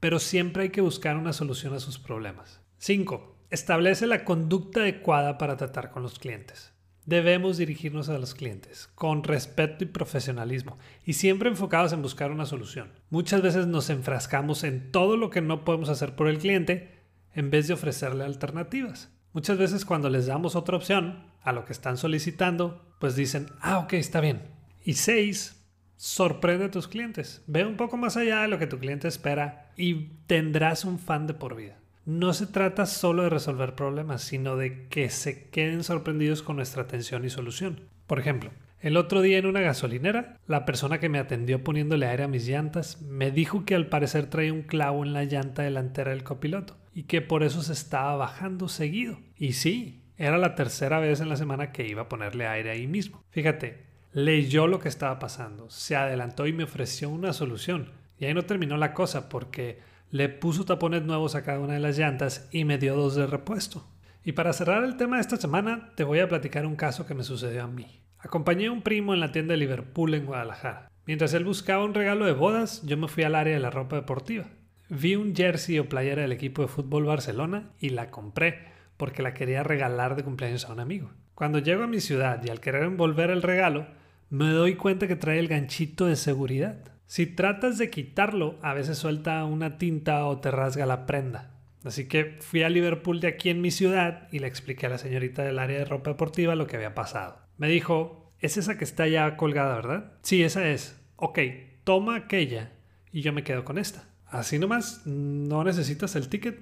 pero 0.00 0.18
siempre 0.18 0.64
hay 0.64 0.70
que 0.70 0.80
buscar 0.80 1.16
una 1.16 1.32
solución 1.32 1.74
a 1.74 1.80
sus 1.80 2.00
problemas. 2.00 2.60
5. 2.78 3.33
Establece 3.54 4.08
la 4.08 4.24
conducta 4.24 4.80
adecuada 4.80 5.38
para 5.38 5.56
tratar 5.56 5.92
con 5.92 6.02
los 6.02 6.18
clientes. 6.18 6.72
Debemos 7.06 7.56
dirigirnos 7.56 8.08
a 8.08 8.18
los 8.18 8.34
clientes 8.34 8.88
con 8.96 9.22
respeto 9.22 9.84
y 9.84 9.86
profesionalismo 9.86 10.76
y 11.04 11.12
siempre 11.12 11.50
enfocados 11.50 11.92
en 11.92 12.02
buscar 12.02 12.32
una 12.32 12.46
solución. 12.46 12.90
Muchas 13.10 13.42
veces 13.42 13.68
nos 13.68 13.90
enfrascamos 13.90 14.64
en 14.64 14.90
todo 14.90 15.16
lo 15.16 15.30
que 15.30 15.40
no 15.40 15.64
podemos 15.64 15.88
hacer 15.88 16.16
por 16.16 16.26
el 16.26 16.38
cliente 16.38 16.98
en 17.32 17.50
vez 17.50 17.68
de 17.68 17.74
ofrecerle 17.74 18.24
alternativas. 18.24 19.12
Muchas 19.32 19.56
veces 19.56 19.84
cuando 19.84 20.10
les 20.10 20.26
damos 20.26 20.56
otra 20.56 20.76
opción 20.76 21.22
a 21.40 21.52
lo 21.52 21.64
que 21.64 21.74
están 21.74 21.96
solicitando, 21.96 22.84
pues 22.98 23.14
dicen, 23.14 23.46
ah, 23.60 23.78
ok, 23.78 23.92
está 23.92 24.20
bien. 24.20 24.42
Y 24.84 24.94
seis, 24.94 25.64
sorprende 25.94 26.64
a 26.64 26.70
tus 26.72 26.88
clientes. 26.88 27.44
Ve 27.46 27.64
un 27.64 27.76
poco 27.76 27.96
más 27.98 28.16
allá 28.16 28.42
de 28.42 28.48
lo 28.48 28.58
que 28.58 28.66
tu 28.66 28.80
cliente 28.80 29.06
espera 29.06 29.70
y 29.76 30.08
tendrás 30.26 30.84
un 30.84 30.98
fan 30.98 31.28
de 31.28 31.34
por 31.34 31.54
vida. 31.54 31.78
No 32.06 32.34
se 32.34 32.46
trata 32.46 32.84
solo 32.84 33.22
de 33.22 33.30
resolver 33.30 33.74
problemas, 33.74 34.22
sino 34.22 34.56
de 34.56 34.88
que 34.88 35.08
se 35.08 35.48
queden 35.48 35.82
sorprendidos 35.84 36.42
con 36.42 36.56
nuestra 36.56 36.82
atención 36.82 37.24
y 37.24 37.30
solución. 37.30 37.88
Por 38.06 38.18
ejemplo, 38.18 38.50
el 38.80 38.98
otro 38.98 39.22
día 39.22 39.38
en 39.38 39.46
una 39.46 39.62
gasolinera, 39.62 40.38
la 40.46 40.66
persona 40.66 41.00
que 41.00 41.08
me 41.08 41.18
atendió 41.18 41.64
poniéndole 41.64 42.06
aire 42.06 42.24
a 42.24 42.28
mis 42.28 42.46
llantas 42.46 43.00
me 43.00 43.30
dijo 43.30 43.64
que 43.64 43.74
al 43.74 43.86
parecer 43.86 44.26
traía 44.26 44.52
un 44.52 44.60
clavo 44.60 45.02
en 45.02 45.14
la 45.14 45.24
llanta 45.24 45.62
delantera 45.62 46.10
del 46.10 46.24
copiloto 46.24 46.76
y 46.94 47.04
que 47.04 47.22
por 47.22 47.42
eso 47.42 47.62
se 47.62 47.72
estaba 47.72 48.14
bajando 48.16 48.68
seguido. 48.68 49.18
Y 49.38 49.54
sí, 49.54 50.02
era 50.18 50.36
la 50.36 50.54
tercera 50.54 51.00
vez 51.00 51.20
en 51.20 51.30
la 51.30 51.36
semana 51.36 51.72
que 51.72 51.88
iba 51.88 52.02
a 52.02 52.08
ponerle 52.10 52.46
aire 52.46 52.70
ahí 52.70 52.86
mismo. 52.86 53.24
Fíjate, 53.30 53.86
leyó 54.12 54.66
lo 54.66 54.78
que 54.78 54.90
estaba 54.90 55.18
pasando, 55.18 55.70
se 55.70 55.96
adelantó 55.96 56.46
y 56.46 56.52
me 56.52 56.64
ofreció 56.64 57.08
una 57.08 57.32
solución. 57.32 57.92
Y 58.18 58.26
ahí 58.26 58.34
no 58.34 58.42
terminó 58.42 58.76
la 58.76 58.92
cosa 58.92 59.30
porque 59.30 59.80
le 60.14 60.28
puso 60.28 60.64
tapones 60.64 61.02
nuevos 61.02 61.34
a 61.34 61.42
cada 61.42 61.58
una 61.58 61.74
de 61.74 61.80
las 61.80 61.98
llantas 61.98 62.48
y 62.52 62.64
me 62.64 62.78
dio 62.78 62.94
dos 62.94 63.16
de 63.16 63.26
repuesto. 63.26 63.84
Y 64.22 64.30
para 64.30 64.52
cerrar 64.52 64.84
el 64.84 64.96
tema 64.96 65.16
de 65.16 65.22
esta 65.22 65.36
semana, 65.36 65.90
te 65.96 66.04
voy 66.04 66.20
a 66.20 66.28
platicar 66.28 66.66
un 66.66 66.76
caso 66.76 67.04
que 67.04 67.14
me 67.14 67.24
sucedió 67.24 67.64
a 67.64 67.66
mí. 67.66 68.00
Acompañé 68.20 68.66
a 68.66 68.70
un 68.70 68.82
primo 68.82 69.12
en 69.12 69.18
la 69.18 69.32
tienda 69.32 69.54
de 69.54 69.58
Liverpool 69.58 70.14
en 70.14 70.24
Guadalajara. 70.24 70.88
Mientras 71.04 71.34
él 71.34 71.44
buscaba 71.44 71.84
un 71.84 71.94
regalo 71.94 72.26
de 72.26 72.32
bodas, 72.32 72.82
yo 72.84 72.96
me 72.96 73.08
fui 73.08 73.24
al 73.24 73.34
área 73.34 73.54
de 73.54 73.60
la 73.60 73.70
ropa 73.70 73.96
deportiva. 73.96 74.44
Vi 74.88 75.16
un 75.16 75.34
jersey 75.34 75.80
o 75.80 75.88
playera 75.88 76.22
del 76.22 76.30
equipo 76.30 76.62
de 76.62 76.68
fútbol 76.68 77.06
Barcelona 77.06 77.72
y 77.80 77.88
la 77.88 78.12
compré 78.12 78.68
porque 78.96 79.20
la 79.20 79.34
quería 79.34 79.64
regalar 79.64 80.14
de 80.14 80.22
cumpleaños 80.22 80.64
a 80.66 80.72
un 80.74 80.78
amigo. 80.78 81.10
Cuando 81.34 81.58
llego 81.58 81.82
a 81.82 81.88
mi 81.88 81.98
ciudad 81.98 82.40
y 82.44 82.50
al 82.50 82.60
querer 82.60 82.84
envolver 82.84 83.30
el 83.30 83.42
regalo, 83.42 83.88
me 84.30 84.48
doy 84.50 84.76
cuenta 84.76 85.08
que 85.08 85.16
trae 85.16 85.40
el 85.40 85.48
ganchito 85.48 86.06
de 86.06 86.14
seguridad. 86.14 86.93
Si 87.06 87.26
tratas 87.26 87.78
de 87.78 87.90
quitarlo, 87.90 88.58
a 88.62 88.74
veces 88.74 88.98
suelta 88.98 89.44
una 89.44 89.78
tinta 89.78 90.26
o 90.26 90.40
te 90.40 90.50
rasga 90.50 90.86
la 90.86 91.06
prenda. 91.06 91.54
Así 91.84 92.08
que 92.08 92.38
fui 92.40 92.62
a 92.62 92.70
Liverpool 92.70 93.20
de 93.20 93.28
aquí 93.28 93.50
en 93.50 93.60
mi 93.60 93.70
ciudad 93.70 94.26
y 94.32 94.38
le 94.38 94.46
expliqué 94.46 94.86
a 94.86 94.90
la 94.90 94.98
señorita 94.98 95.42
del 95.42 95.58
área 95.58 95.78
de 95.78 95.84
ropa 95.84 96.10
deportiva 96.10 96.54
lo 96.54 96.66
que 96.66 96.76
había 96.76 96.94
pasado. 96.94 97.38
Me 97.58 97.68
dijo, 97.68 98.32
es 98.40 98.56
esa 98.56 98.78
que 98.78 98.84
está 98.84 99.06
ya 99.06 99.36
colgada, 99.36 99.76
¿verdad? 99.76 100.12
Sí, 100.22 100.42
esa 100.42 100.66
es. 100.68 101.00
Ok, 101.16 101.38
toma 101.84 102.16
aquella 102.16 102.72
y 103.12 103.20
yo 103.20 103.32
me 103.32 103.44
quedo 103.44 103.64
con 103.64 103.78
esta. 103.78 104.08
Así 104.26 104.58
nomás, 104.58 105.02
no 105.06 105.62
necesitas 105.62 106.16
el 106.16 106.28
ticket. 106.28 106.58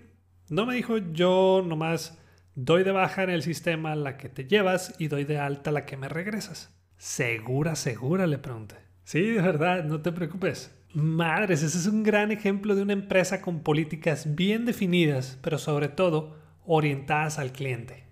No 0.51 0.67
me 0.67 0.75
dijo, 0.75 0.99
yo 0.99 1.65
nomás 1.65 2.19
doy 2.55 2.83
de 2.83 2.93
baja 2.93 3.23
en 3.23 3.31
el 3.31 3.43
sistema 3.43 3.95
la 3.95 4.19
que 4.19 4.29
te 4.29 4.45
llevas 4.45 4.95
y 4.99 5.09
doy 5.09 5.25
de 5.25 5.39
alta 5.39 5.71
la 5.71 5.87
que 5.87 5.97
me 5.97 6.09
regresas. 6.09 6.77
¿Segura, 6.99 7.77
segura? 7.77 8.27
Le 8.27 8.39
pregunté. 8.39 8.77
Sí, 9.13 9.21
de 9.21 9.43
verdad, 9.43 9.85
no 9.85 10.01
te 10.01 10.11
preocupes. 10.11 10.75
Madres, 10.95 11.63
ese 11.63 11.77
es 11.77 11.87
un 11.87 12.03
gran 12.03 12.33
ejemplo 12.33 12.75
de 12.75 12.81
una 12.81 12.95
empresa 12.95 13.43
con 13.43 13.63
políticas 13.63 14.35
bien 14.35 14.65
definidas, 14.65 15.39
pero 15.43 15.59
sobre 15.59 15.89
todo 15.89 16.39
orientadas 16.65 17.39
al 17.39 17.53
cliente. 17.53 18.07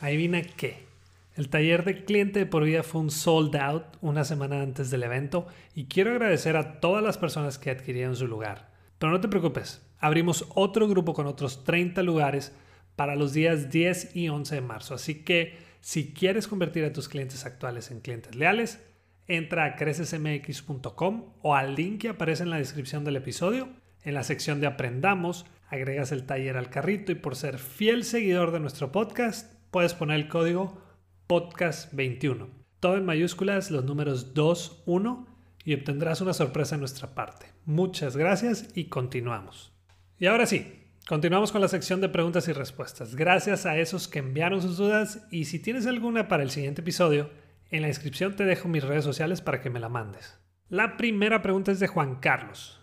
Adivina 0.00 0.42
qué. 0.42 0.88
El 1.36 1.48
taller 1.48 1.84
de 1.84 2.04
cliente 2.04 2.40
de 2.40 2.46
por 2.46 2.64
vida 2.64 2.82
fue 2.82 3.02
un 3.02 3.12
sold 3.12 3.54
out 3.54 3.84
una 4.00 4.24
semana 4.24 4.60
antes 4.60 4.90
del 4.90 5.04
evento 5.04 5.46
y 5.72 5.84
quiero 5.84 6.10
agradecer 6.10 6.56
a 6.56 6.80
todas 6.80 7.04
las 7.04 7.16
personas 7.16 7.60
que 7.60 7.70
adquirieron 7.70 8.16
su 8.16 8.26
lugar. 8.26 8.72
Pero 8.98 9.12
no 9.12 9.20
te 9.20 9.28
preocupes, 9.28 9.86
abrimos 10.00 10.46
otro 10.56 10.88
grupo 10.88 11.14
con 11.14 11.28
otros 11.28 11.62
30 11.62 12.02
lugares 12.02 12.52
para 12.96 13.14
los 13.14 13.32
días 13.32 13.70
10 13.70 14.16
y 14.16 14.28
11 14.28 14.56
de 14.56 14.60
marzo. 14.60 14.94
Así 14.94 15.22
que 15.22 15.58
si 15.80 16.12
quieres 16.12 16.48
convertir 16.48 16.84
a 16.84 16.92
tus 16.92 17.08
clientes 17.08 17.46
actuales 17.46 17.90
en 17.90 18.00
clientes 18.00 18.34
leales, 18.34 18.80
entra 19.28 19.64
a 19.64 19.76
crecesmx.com 19.76 21.34
o 21.42 21.54
al 21.54 21.74
link 21.74 22.00
que 22.00 22.08
aparece 22.08 22.42
en 22.42 22.50
la 22.50 22.58
descripción 22.58 23.04
del 23.04 23.16
episodio. 23.16 23.68
En 24.02 24.14
la 24.14 24.24
sección 24.24 24.60
de 24.60 24.66
Aprendamos, 24.66 25.46
agregas 25.68 26.12
el 26.12 26.26
taller 26.26 26.56
al 26.56 26.70
carrito 26.70 27.12
y 27.12 27.16
por 27.16 27.36
ser 27.36 27.58
fiel 27.58 28.04
seguidor 28.04 28.52
de 28.52 28.60
nuestro 28.60 28.92
podcast, 28.92 29.52
puedes 29.70 29.94
poner 29.94 30.16
el 30.16 30.28
código 30.28 30.80
podcast21. 31.28 32.48
Todo 32.80 32.96
en 32.96 33.04
mayúsculas, 33.04 33.70
los 33.70 33.84
números 33.84 34.34
2, 34.34 34.84
1 34.86 35.26
y 35.64 35.74
obtendrás 35.74 36.20
una 36.20 36.32
sorpresa 36.32 36.76
en 36.76 36.80
nuestra 36.80 37.14
parte. 37.14 37.46
Muchas 37.64 38.16
gracias 38.16 38.68
y 38.74 38.84
continuamos. 38.84 39.72
Y 40.18 40.26
ahora 40.26 40.46
sí, 40.46 40.85
continuamos 41.06 41.52
con 41.52 41.60
la 41.60 41.68
sección 41.68 42.00
de 42.00 42.08
preguntas 42.08 42.48
y 42.48 42.52
respuestas. 42.52 43.14
Gracias 43.14 43.64
a 43.64 43.78
esos 43.78 44.08
que 44.08 44.18
enviaron 44.18 44.60
sus 44.60 44.76
dudas 44.76 45.24
y 45.30 45.44
si 45.44 45.60
tienes 45.60 45.86
alguna 45.86 46.26
para 46.26 46.42
el 46.42 46.50
siguiente 46.50 46.80
episodio, 46.80 47.30
en 47.70 47.82
la 47.82 47.88
descripción 47.88 48.34
te 48.34 48.44
dejo 48.44 48.68
mis 48.68 48.82
redes 48.82 49.04
sociales 49.04 49.40
para 49.40 49.60
que 49.60 49.70
me 49.70 49.78
la 49.78 49.88
mandes. 49.88 50.40
La 50.68 50.96
primera 50.96 51.42
pregunta 51.42 51.70
es 51.70 51.78
de 51.78 51.86
Juan 51.86 52.16
Carlos. 52.16 52.80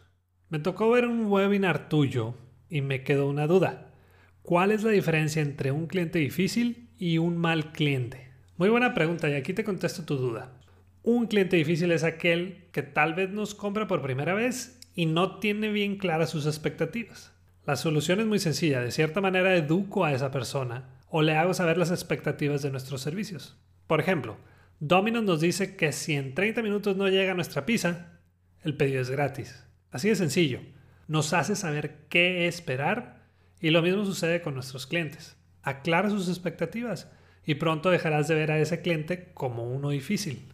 Me 0.49 0.59
tocó 0.59 0.89
ver 0.89 1.05
un 1.05 1.25
webinar 1.25 1.89
tuyo 1.89 2.35
y 2.69 2.81
me 2.81 3.03
quedó 3.03 3.27
una 3.27 3.45
duda. 3.45 3.93
¿Cuál 4.41 4.71
es 4.71 4.83
la 4.83 4.91
diferencia 4.91 5.41
entre 5.41 5.71
un 5.71 5.87
cliente 5.87 6.19
difícil 6.19 6.91
y 6.97 7.17
un 7.17 7.37
mal 7.37 7.73
cliente? 7.73 8.31
Muy 8.55 8.69
buena 8.69 8.93
pregunta 8.93 9.29
y 9.29 9.33
aquí 9.33 9.53
te 9.53 9.65
contesto 9.65 10.05
tu 10.05 10.15
duda. 10.15 10.61
Un 11.01 11.27
cliente 11.27 11.57
difícil 11.57 11.91
es 11.91 12.05
aquel 12.05 12.69
que 12.71 12.83
tal 12.83 13.15
vez 13.15 13.31
nos 13.31 13.53
compra 13.53 13.87
por 13.87 14.01
primera 14.01 14.33
vez 14.33 14.79
y 14.95 15.07
no 15.07 15.39
tiene 15.39 15.69
bien 15.69 15.97
claras 15.97 16.29
sus 16.29 16.45
expectativas. 16.45 17.32
La 17.65 17.77
solución 17.77 18.19
es 18.19 18.25
muy 18.25 18.39
sencilla, 18.39 18.81
de 18.81 18.91
cierta 18.91 19.21
manera 19.21 19.55
educo 19.55 20.03
a 20.03 20.11
esa 20.11 20.31
persona 20.31 20.89
o 21.09 21.21
le 21.21 21.37
hago 21.37 21.53
saber 21.53 21.77
las 21.77 21.91
expectativas 21.91 22.61
de 22.61 22.71
nuestros 22.71 23.01
servicios. 23.01 23.57
Por 23.87 24.01
ejemplo, 24.01 24.37
Domino's 24.81 25.23
nos 25.23 25.39
dice 25.39 25.77
que 25.77 25.93
si 25.93 26.13
en 26.15 26.33
30 26.33 26.61
minutos 26.61 26.97
no 26.97 27.07
llega 27.07 27.33
nuestra 27.33 27.65
pizza, 27.65 28.19
el 28.63 28.75
pedido 28.75 29.01
es 29.01 29.09
gratis. 29.09 29.63
Así 29.91 30.09
de 30.09 30.17
sencillo. 30.17 30.59
Nos 31.07 31.31
hace 31.31 31.55
saber 31.55 31.99
qué 32.09 32.47
esperar 32.47 33.21
y 33.61 33.69
lo 33.69 33.81
mismo 33.81 34.03
sucede 34.03 34.41
con 34.41 34.55
nuestros 34.55 34.85
clientes. 34.85 35.37
Aclara 35.61 36.09
sus 36.09 36.27
expectativas 36.27 37.09
y 37.45 37.55
pronto 37.55 37.91
dejarás 37.91 38.27
de 38.27 38.35
ver 38.35 38.51
a 38.51 38.59
ese 38.59 38.81
cliente 38.81 39.31
como 39.33 39.71
uno 39.71 39.91
difícil. 39.91 40.52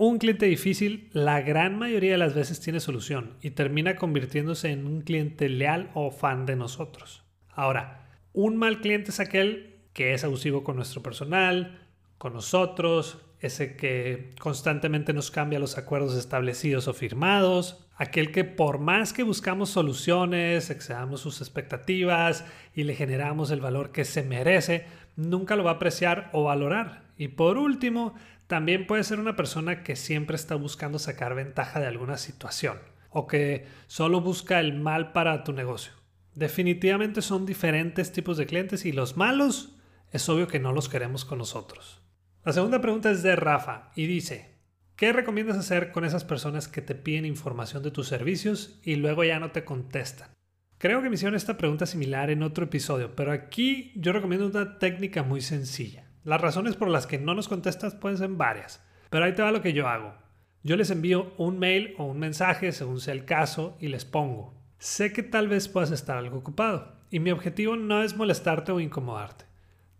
Un 0.00 0.18
cliente 0.18 0.46
difícil 0.46 1.10
la 1.12 1.40
gran 1.40 1.76
mayoría 1.76 2.12
de 2.12 2.18
las 2.18 2.32
veces 2.32 2.60
tiene 2.60 2.78
solución 2.78 3.34
y 3.42 3.50
termina 3.50 3.96
convirtiéndose 3.96 4.70
en 4.70 4.86
un 4.86 5.00
cliente 5.00 5.48
leal 5.48 5.90
o 5.92 6.12
fan 6.12 6.46
de 6.46 6.54
nosotros. 6.54 7.24
Ahora, 7.50 8.06
un 8.32 8.56
mal 8.56 8.80
cliente 8.80 9.10
es 9.10 9.18
aquel 9.18 9.80
que 9.94 10.14
es 10.14 10.22
abusivo 10.22 10.62
con 10.62 10.76
nuestro 10.76 11.02
personal, 11.02 11.80
con 12.16 12.32
nosotros, 12.32 13.18
ese 13.40 13.74
que 13.74 14.30
constantemente 14.38 15.12
nos 15.12 15.32
cambia 15.32 15.58
los 15.58 15.76
acuerdos 15.76 16.14
establecidos 16.14 16.86
o 16.86 16.94
firmados, 16.94 17.84
aquel 17.96 18.30
que 18.30 18.44
por 18.44 18.78
más 18.78 19.12
que 19.12 19.24
buscamos 19.24 19.70
soluciones, 19.70 20.70
excedamos 20.70 21.22
sus 21.22 21.40
expectativas 21.40 22.44
y 22.72 22.84
le 22.84 22.94
generamos 22.94 23.50
el 23.50 23.60
valor 23.60 23.90
que 23.90 24.04
se 24.04 24.22
merece, 24.22 24.86
nunca 25.16 25.56
lo 25.56 25.64
va 25.64 25.72
a 25.72 25.74
apreciar 25.74 26.30
o 26.32 26.44
valorar. 26.44 27.02
Y 27.16 27.26
por 27.26 27.58
último, 27.58 28.14
también 28.48 28.86
puede 28.86 29.04
ser 29.04 29.20
una 29.20 29.36
persona 29.36 29.84
que 29.84 29.94
siempre 29.94 30.34
está 30.34 30.54
buscando 30.54 30.98
sacar 30.98 31.34
ventaja 31.34 31.80
de 31.80 31.86
alguna 31.86 32.16
situación 32.16 32.78
o 33.10 33.26
que 33.26 33.66
solo 33.86 34.22
busca 34.22 34.58
el 34.58 34.72
mal 34.80 35.12
para 35.12 35.44
tu 35.44 35.52
negocio. 35.52 35.92
Definitivamente 36.34 37.20
son 37.20 37.44
diferentes 37.44 38.10
tipos 38.10 38.38
de 38.38 38.46
clientes 38.46 38.86
y 38.86 38.92
los 38.92 39.18
malos 39.18 39.76
es 40.12 40.26
obvio 40.30 40.48
que 40.48 40.60
no 40.60 40.72
los 40.72 40.88
queremos 40.88 41.26
con 41.26 41.38
nosotros. 41.38 42.00
La 42.42 42.54
segunda 42.54 42.80
pregunta 42.80 43.10
es 43.10 43.22
de 43.22 43.36
Rafa 43.36 43.90
y 43.94 44.06
dice, 44.06 44.56
¿qué 44.96 45.12
recomiendas 45.12 45.58
hacer 45.58 45.92
con 45.92 46.06
esas 46.06 46.24
personas 46.24 46.68
que 46.68 46.80
te 46.80 46.94
piden 46.94 47.26
información 47.26 47.82
de 47.82 47.90
tus 47.90 48.08
servicios 48.08 48.80
y 48.82 48.96
luego 48.96 49.24
ya 49.24 49.38
no 49.40 49.50
te 49.50 49.64
contestan? 49.64 50.30
Creo 50.78 51.02
que 51.02 51.10
me 51.10 51.16
hicieron 51.16 51.34
esta 51.34 51.58
pregunta 51.58 51.84
similar 51.84 52.30
en 52.30 52.42
otro 52.42 52.64
episodio, 52.64 53.14
pero 53.14 53.30
aquí 53.30 53.92
yo 53.94 54.12
recomiendo 54.12 54.46
una 54.46 54.78
técnica 54.78 55.22
muy 55.22 55.42
sencilla. 55.42 56.07
Las 56.24 56.40
razones 56.40 56.76
por 56.76 56.88
las 56.88 57.06
que 57.06 57.18
no 57.18 57.34
nos 57.34 57.48
contestas 57.48 57.94
pueden 57.94 58.18
ser 58.18 58.30
varias, 58.30 58.84
pero 59.10 59.24
ahí 59.24 59.32
te 59.32 59.42
va 59.42 59.52
lo 59.52 59.62
que 59.62 59.72
yo 59.72 59.88
hago. 59.88 60.14
Yo 60.62 60.76
les 60.76 60.90
envío 60.90 61.32
un 61.38 61.58
mail 61.58 61.94
o 61.98 62.04
un 62.04 62.18
mensaje 62.18 62.72
según 62.72 63.00
sea 63.00 63.14
el 63.14 63.24
caso 63.24 63.76
y 63.80 63.88
les 63.88 64.04
pongo, 64.04 64.54
sé 64.78 65.12
que 65.12 65.22
tal 65.22 65.48
vez 65.48 65.68
puedas 65.68 65.90
estar 65.90 66.16
algo 66.16 66.38
ocupado 66.38 66.96
y 67.10 67.20
mi 67.20 67.30
objetivo 67.30 67.76
no 67.76 68.02
es 68.02 68.16
molestarte 68.16 68.72
o 68.72 68.80
incomodarte. 68.80 69.46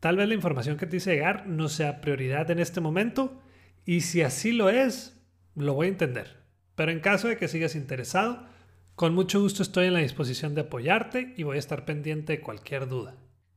Tal 0.00 0.16
vez 0.16 0.28
la 0.28 0.34
información 0.34 0.76
que 0.76 0.86
te 0.86 0.98
hice 0.98 1.14
llegar 1.14 1.46
no 1.46 1.68
sea 1.68 2.00
prioridad 2.00 2.50
en 2.50 2.58
este 2.58 2.80
momento 2.80 3.40
y 3.84 4.02
si 4.02 4.22
así 4.22 4.52
lo 4.52 4.68
es, 4.68 5.20
lo 5.54 5.74
voy 5.74 5.86
a 5.86 5.90
entender. 5.90 6.36
Pero 6.74 6.92
en 6.92 7.00
caso 7.00 7.28
de 7.28 7.36
que 7.36 7.48
sigas 7.48 7.74
interesado, 7.74 8.46
con 8.94 9.14
mucho 9.14 9.40
gusto 9.40 9.62
estoy 9.62 9.86
en 9.86 9.94
la 9.94 10.00
disposición 10.00 10.54
de 10.54 10.62
apoyarte 10.62 11.34
y 11.36 11.42
voy 11.42 11.56
a 11.56 11.60
estar 11.60 11.84
pendiente 11.84 12.34
de 12.34 12.40
cualquier 12.40 12.88
duda. 12.88 13.16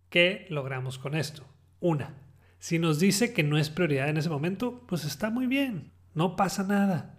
¿Qué 0.10 0.48
logramos 0.50 0.98
con 0.98 1.16
esto? 1.16 1.44
Una, 1.80 2.16
si 2.62 2.78
nos 2.78 3.00
dice 3.00 3.34
que 3.34 3.42
no 3.42 3.58
es 3.58 3.72
prioridad 3.72 4.08
en 4.08 4.18
ese 4.18 4.30
momento, 4.30 4.86
pues 4.88 5.04
está 5.04 5.32
muy 5.32 5.48
bien, 5.48 5.92
no 6.14 6.36
pasa 6.36 6.62
nada. 6.62 7.18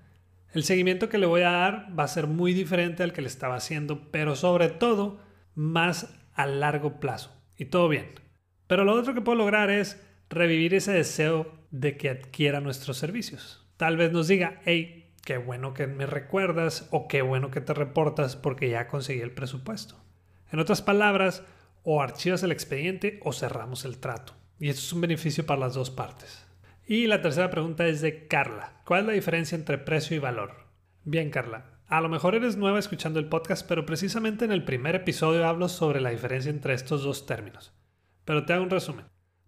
El 0.52 0.62
seguimiento 0.62 1.08
que 1.08 1.18
le 1.18 1.26
voy 1.26 1.42
a 1.42 1.50
dar 1.50 1.88
va 1.98 2.04
a 2.04 2.08
ser 2.08 2.28
muy 2.28 2.54
diferente 2.54 3.02
al 3.02 3.12
que 3.12 3.22
le 3.22 3.26
estaba 3.26 3.56
haciendo, 3.56 4.12
pero 4.12 4.36
sobre 4.36 4.68
todo 4.68 5.18
más 5.56 6.14
a 6.34 6.46
largo 6.46 7.00
plazo. 7.00 7.32
Y 7.56 7.64
todo 7.64 7.88
bien. 7.88 8.12
Pero 8.68 8.84
lo 8.84 8.94
otro 8.94 9.14
que 9.14 9.20
puedo 9.20 9.36
lograr 9.36 9.68
es 9.68 10.00
revivir 10.30 10.74
ese 10.74 10.92
deseo 10.92 11.52
de 11.72 11.96
que 11.96 12.10
adquiera 12.10 12.60
nuestros 12.60 12.96
servicios. 12.98 13.66
Tal 13.76 13.96
vez 13.96 14.12
nos 14.12 14.28
diga, 14.28 14.60
hey, 14.64 15.12
qué 15.24 15.38
bueno 15.38 15.74
que 15.74 15.88
me 15.88 16.06
recuerdas 16.06 16.86
o 16.92 17.08
qué 17.08 17.20
bueno 17.20 17.50
que 17.50 17.60
te 17.60 17.74
reportas 17.74 18.36
porque 18.36 18.70
ya 18.70 18.86
conseguí 18.86 19.22
el 19.22 19.32
presupuesto. 19.32 19.96
En 20.52 20.60
otras 20.60 20.82
palabras, 20.82 21.42
o 21.82 22.00
archivas 22.00 22.44
el 22.44 22.52
expediente 22.52 23.18
o 23.24 23.32
cerramos 23.32 23.84
el 23.84 23.98
trato. 23.98 24.34
Y 24.58 24.68
esto 24.68 24.80
es 24.80 24.92
un 24.92 25.00
beneficio 25.00 25.44
para 25.46 25.60
las 25.60 25.74
dos 25.74 25.90
partes. 25.90 26.46
Y 26.86 27.06
la 27.06 27.22
tercera 27.22 27.50
pregunta 27.50 27.86
es 27.86 28.00
de 28.00 28.26
Carla. 28.26 28.80
¿Cuál 28.84 29.00
es 29.00 29.06
la 29.06 29.12
diferencia 29.12 29.56
entre 29.56 29.78
precio 29.78 30.16
y 30.16 30.20
valor? 30.20 30.66
Bien, 31.04 31.30
Carla. 31.30 31.80
A 31.86 32.00
lo 32.00 32.08
mejor 32.08 32.34
eres 32.34 32.56
nueva 32.56 32.78
escuchando 32.78 33.18
el 33.18 33.28
podcast, 33.28 33.66
pero 33.68 33.84
precisamente 33.84 34.44
en 34.44 34.52
el 34.52 34.64
primer 34.64 34.94
episodio 34.94 35.46
hablo 35.46 35.68
sobre 35.68 36.00
la 36.00 36.10
diferencia 36.10 36.50
entre 36.50 36.74
estos 36.74 37.02
dos 37.02 37.26
términos. 37.26 37.72
Pero 38.24 38.44
te 38.44 38.52
hago 38.52 38.62
un 38.62 38.70
resumen. 38.70 39.06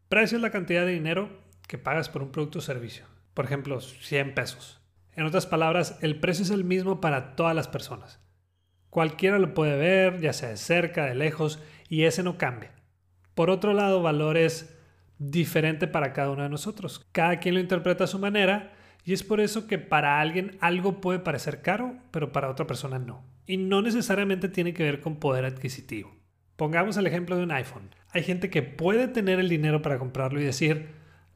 Precio 0.09 0.37
es 0.37 0.43
la 0.43 0.51
cantidad 0.51 0.85
de 0.85 0.93
dinero 0.93 1.31
que 1.67 1.79
pagas 1.79 2.09
por 2.09 2.23
un 2.23 2.31
producto 2.33 2.59
o 2.59 2.63
servicio. 2.63 3.07
Por 3.35 3.47
ejemplo, 3.47 3.81
100 3.81 4.35
pesos. 4.35 4.81
En 5.13 5.25
otras 5.25 5.47
palabras, 5.47 5.99
el 6.03 6.21
precio 6.21 6.45
es 6.45 6.51
el 6.51 6.65
mismo 6.65 7.01
para 7.01 7.35
todas 7.35 7.55
las 7.55 7.69
personas. 7.69 8.21
Cualquiera 8.91 9.39
lo 9.39 9.55
puede 9.55 9.77
ver, 9.77 10.21
ya 10.21 10.33
sea 10.33 10.51
de 10.51 10.57
cerca, 10.57 11.07
de 11.07 11.15
lejos, 11.15 11.61
y 11.89 12.05
ese 12.05 12.23
no 12.23 12.37
cambia. 12.39 12.73
Por 13.35 13.51
otro 13.51 13.73
lado, 13.73 14.03
valor 14.03 14.37
es 14.37 14.74
diferente 15.31 15.87
para 15.87 16.13
cada 16.13 16.31
uno 16.31 16.43
de 16.43 16.49
nosotros. 16.49 17.07
Cada 17.13 17.39
quien 17.39 17.55
lo 17.55 17.61
interpreta 17.61 18.05
a 18.05 18.09
su 18.09 18.19
manera 18.19 18.73
y 19.05 19.13
es 19.13 19.23
por 19.23 19.41
eso 19.41 19.67
que 19.67 19.79
para 19.79 20.21
alguien 20.21 20.57
algo 20.61 21.01
puede 21.01 21.19
parecer 21.19 21.61
caro, 21.61 21.97
pero 22.11 22.33
para 22.33 22.51
otra 22.51 22.67
persona 22.67 22.99
no. 22.99 23.23
Y 23.47 23.59
no 23.59 23.83
necesariamente 23.83 24.49
tiene 24.49 24.73
que 24.73 24.83
ver 24.83 25.01
con 25.01 25.17
poder 25.17 25.45
adquisitivo. 25.45 26.15
Pongamos 26.57 26.97
el 26.97 27.07
ejemplo 27.07 27.37
de 27.37 27.43
un 27.43 27.51
iPhone. 27.51 27.91
Hay 28.11 28.23
gente 28.23 28.49
que 28.49 28.63
puede 28.63 29.09
tener 29.09 29.41
el 29.41 29.49
dinero 29.49 29.83
para 29.83 29.99
comprarlo 29.99 30.41
y 30.41 30.45
decir, 30.45 30.89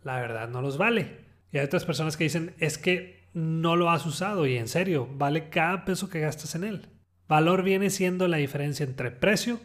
la 0.02 0.20
verdad 0.20 0.48
no 0.48 0.62
los 0.62 0.78
vale. 0.78 1.26
Y 1.52 1.58
hay 1.58 1.64
otras 1.64 1.84
personas 1.84 2.16
que 2.16 2.24
dicen, 2.24 2.54
es 2.58 2.78
que 2.78 3.18
no 3.34 3.76
lo 3.76 3.90
has 3.90 4.06
usado 4.06 4.46
y 4.46 4.56
en 4.56 4.68
serio, 4.68 5.08
vale 5.12 5.48
cada 5.50 5.84
peso 5.84 6.08
que 6.08 6.20
gastas 6.20 6.54
en 6.54 6.64
él. 6.64 6.86
Valor 7.28 7.62
viene 7.62 7.90
siendo 7.90 8.26
la 8.28 8.38
diferencia 8.38 8.84
entre 8.84 9.10
precio 9.10 9.60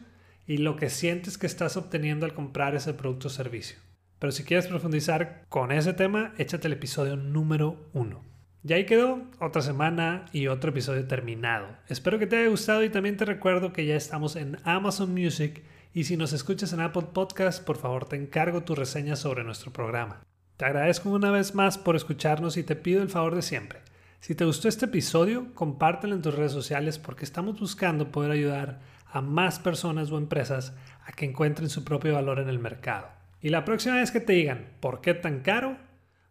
y 0.46 0.58
lo 0.58 0.76
que 0.76 0.90
sientes 0.90 1.38
que 1.38 1.48
estás 1.48 1.78
obteniendo 1.78 2.26
al 2.26 2.34
comprar 2.34 2.76
ese 2.76 2.94
producto 2.94 3.28
o 3.30 3.32
servicio. 3.32 3.78
Pero 4.24 4.32
si 4.32 4.46
quieres 4.46 4.68
profundizar 4.68 5.44
con 5.50 5.74
ese 5.74 5.92
tema, 5.92 6.34
échate 6.38 6.68
el 6.68 6.74
episodio 6.76 7.18
número 7.18 7.90
uno. 7.92 8.24
Y 8.64 8.72
ahí 8.72 8.86
quedó 8.86 9.22
otra 9.42 9.62
semana 9.62 10.24
y 10.32 10.48
otro 10.48 10.70
episodio 10.70 11.06
terminado. 11.10 11.68
Espero 11.90 12.18
que 12.18 12.26
te 12.26 12.38
haya 12.38 12.48
gustado 12.48 12.86
y 12.86 12.90
también 12.90 13.18
te 13.18 13.26
recuerdo 13.26 13.74
que 13.74 13.86
ya 13.86 13.98
estamos 13.98 14.38
en 14.38 14.60
Amazon 14.64 15.14
Music 15.14 15.62
y 15.94 16.06
si 16.06 16.16
nos 16.16 16.32
escuchas 16.32 16.72
en 16.72 16.80
Apple 16.80 17.08
Podcast, 17.14 17.66
por 17.66 17.76
favor 17.76 18.06
te 18.06 18.16
encargo 18.16 18.64
tu 18.64 18.76
reseña 18.76 19.18
sobre 19.18 19.44
nuestro 19.44 19.74
programa. 19.74 20.22
Te 20.56 20.64
agradezco 20.64 21.10
una 21.10 21.30
vez 21.30 21.54
más 21.54 21.78
por 21.78 21.98
escucharnos 21.98 22.56
y 22.56 22.64
te 22.64 22.78
pido 22.78 23.04
el 23.04 23.10
favor 23.10 23.36
de 23.36 23.42
siempre. 23.42 23.80
Si 24.22 24.36
te 24.36 24.46
gustó 24.46 24.70
este 24.70 24.86
episodio, 24.86 25.54
compártelo 25.54 26.16
en 26.16 26.22
tus 26.22 26.34
redes 26.34 26.54
sociales 26.54 26.98
porque 26.98 27.26
estamos 27.26 27.60
buscando 27.60 28.10
poder 28.10 28.32
ayudar 28.32 28.80
a 29.06 29.20
más 29.20 29.60
personas 29.60 30.12
o 30.12 30.18
empresas 30.18 30.72
a 31.04 31.12
que 31.12 31.26
encuentren 31.26 31.68
su 31.68 31.84
propio 31.84 32.14
valor 32.14 32.40
en 32.40 32.48
el 32.48 32.60
mercado. 32.60 33.22
Y 33.44 33.50
la 33.50 33.66
próxima 33.66 33.96
vez 33.96 34.10
que 34.10 34.22
te 34.22 34.32
digan, 34.32 34.70
¿por 34.80 35.02
qué 35.02 35.14
tan 35.14 35.42
caro? 35.42 35.76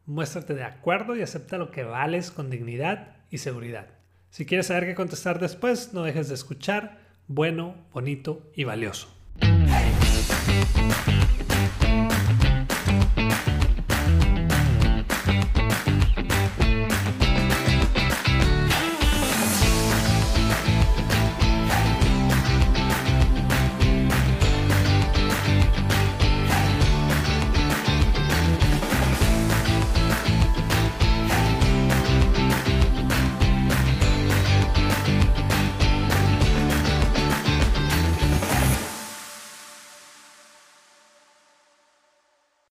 Muéstrate 0.06 0.54
de 0.54 0.64
acuerdo 0.64 1.14
y 1.14 1.20
acepta 1.20 1.58
lo 1.58 1.70
que 1.70 1.84
vales 1.84 2.30
con 2.30 2.48
dignidad 2.48 3.16
y 3.30 3.36
seguridad. 3.36 3.88
Si 4.30 4.46
quieres 4.46 4.68
saber 4.68 4.86
qué 4.86 4.94
contestar 4.94 5.38
después, 5.38 5.92
no 5.92 6.04
dejes 6.04 6.28
de 6.28 6.34
escuchar 6.34 7.00
bueno, 7.28 7.74
bonito 7.92 8.50
y 8.56 8.64
valioso. 8.64 9.14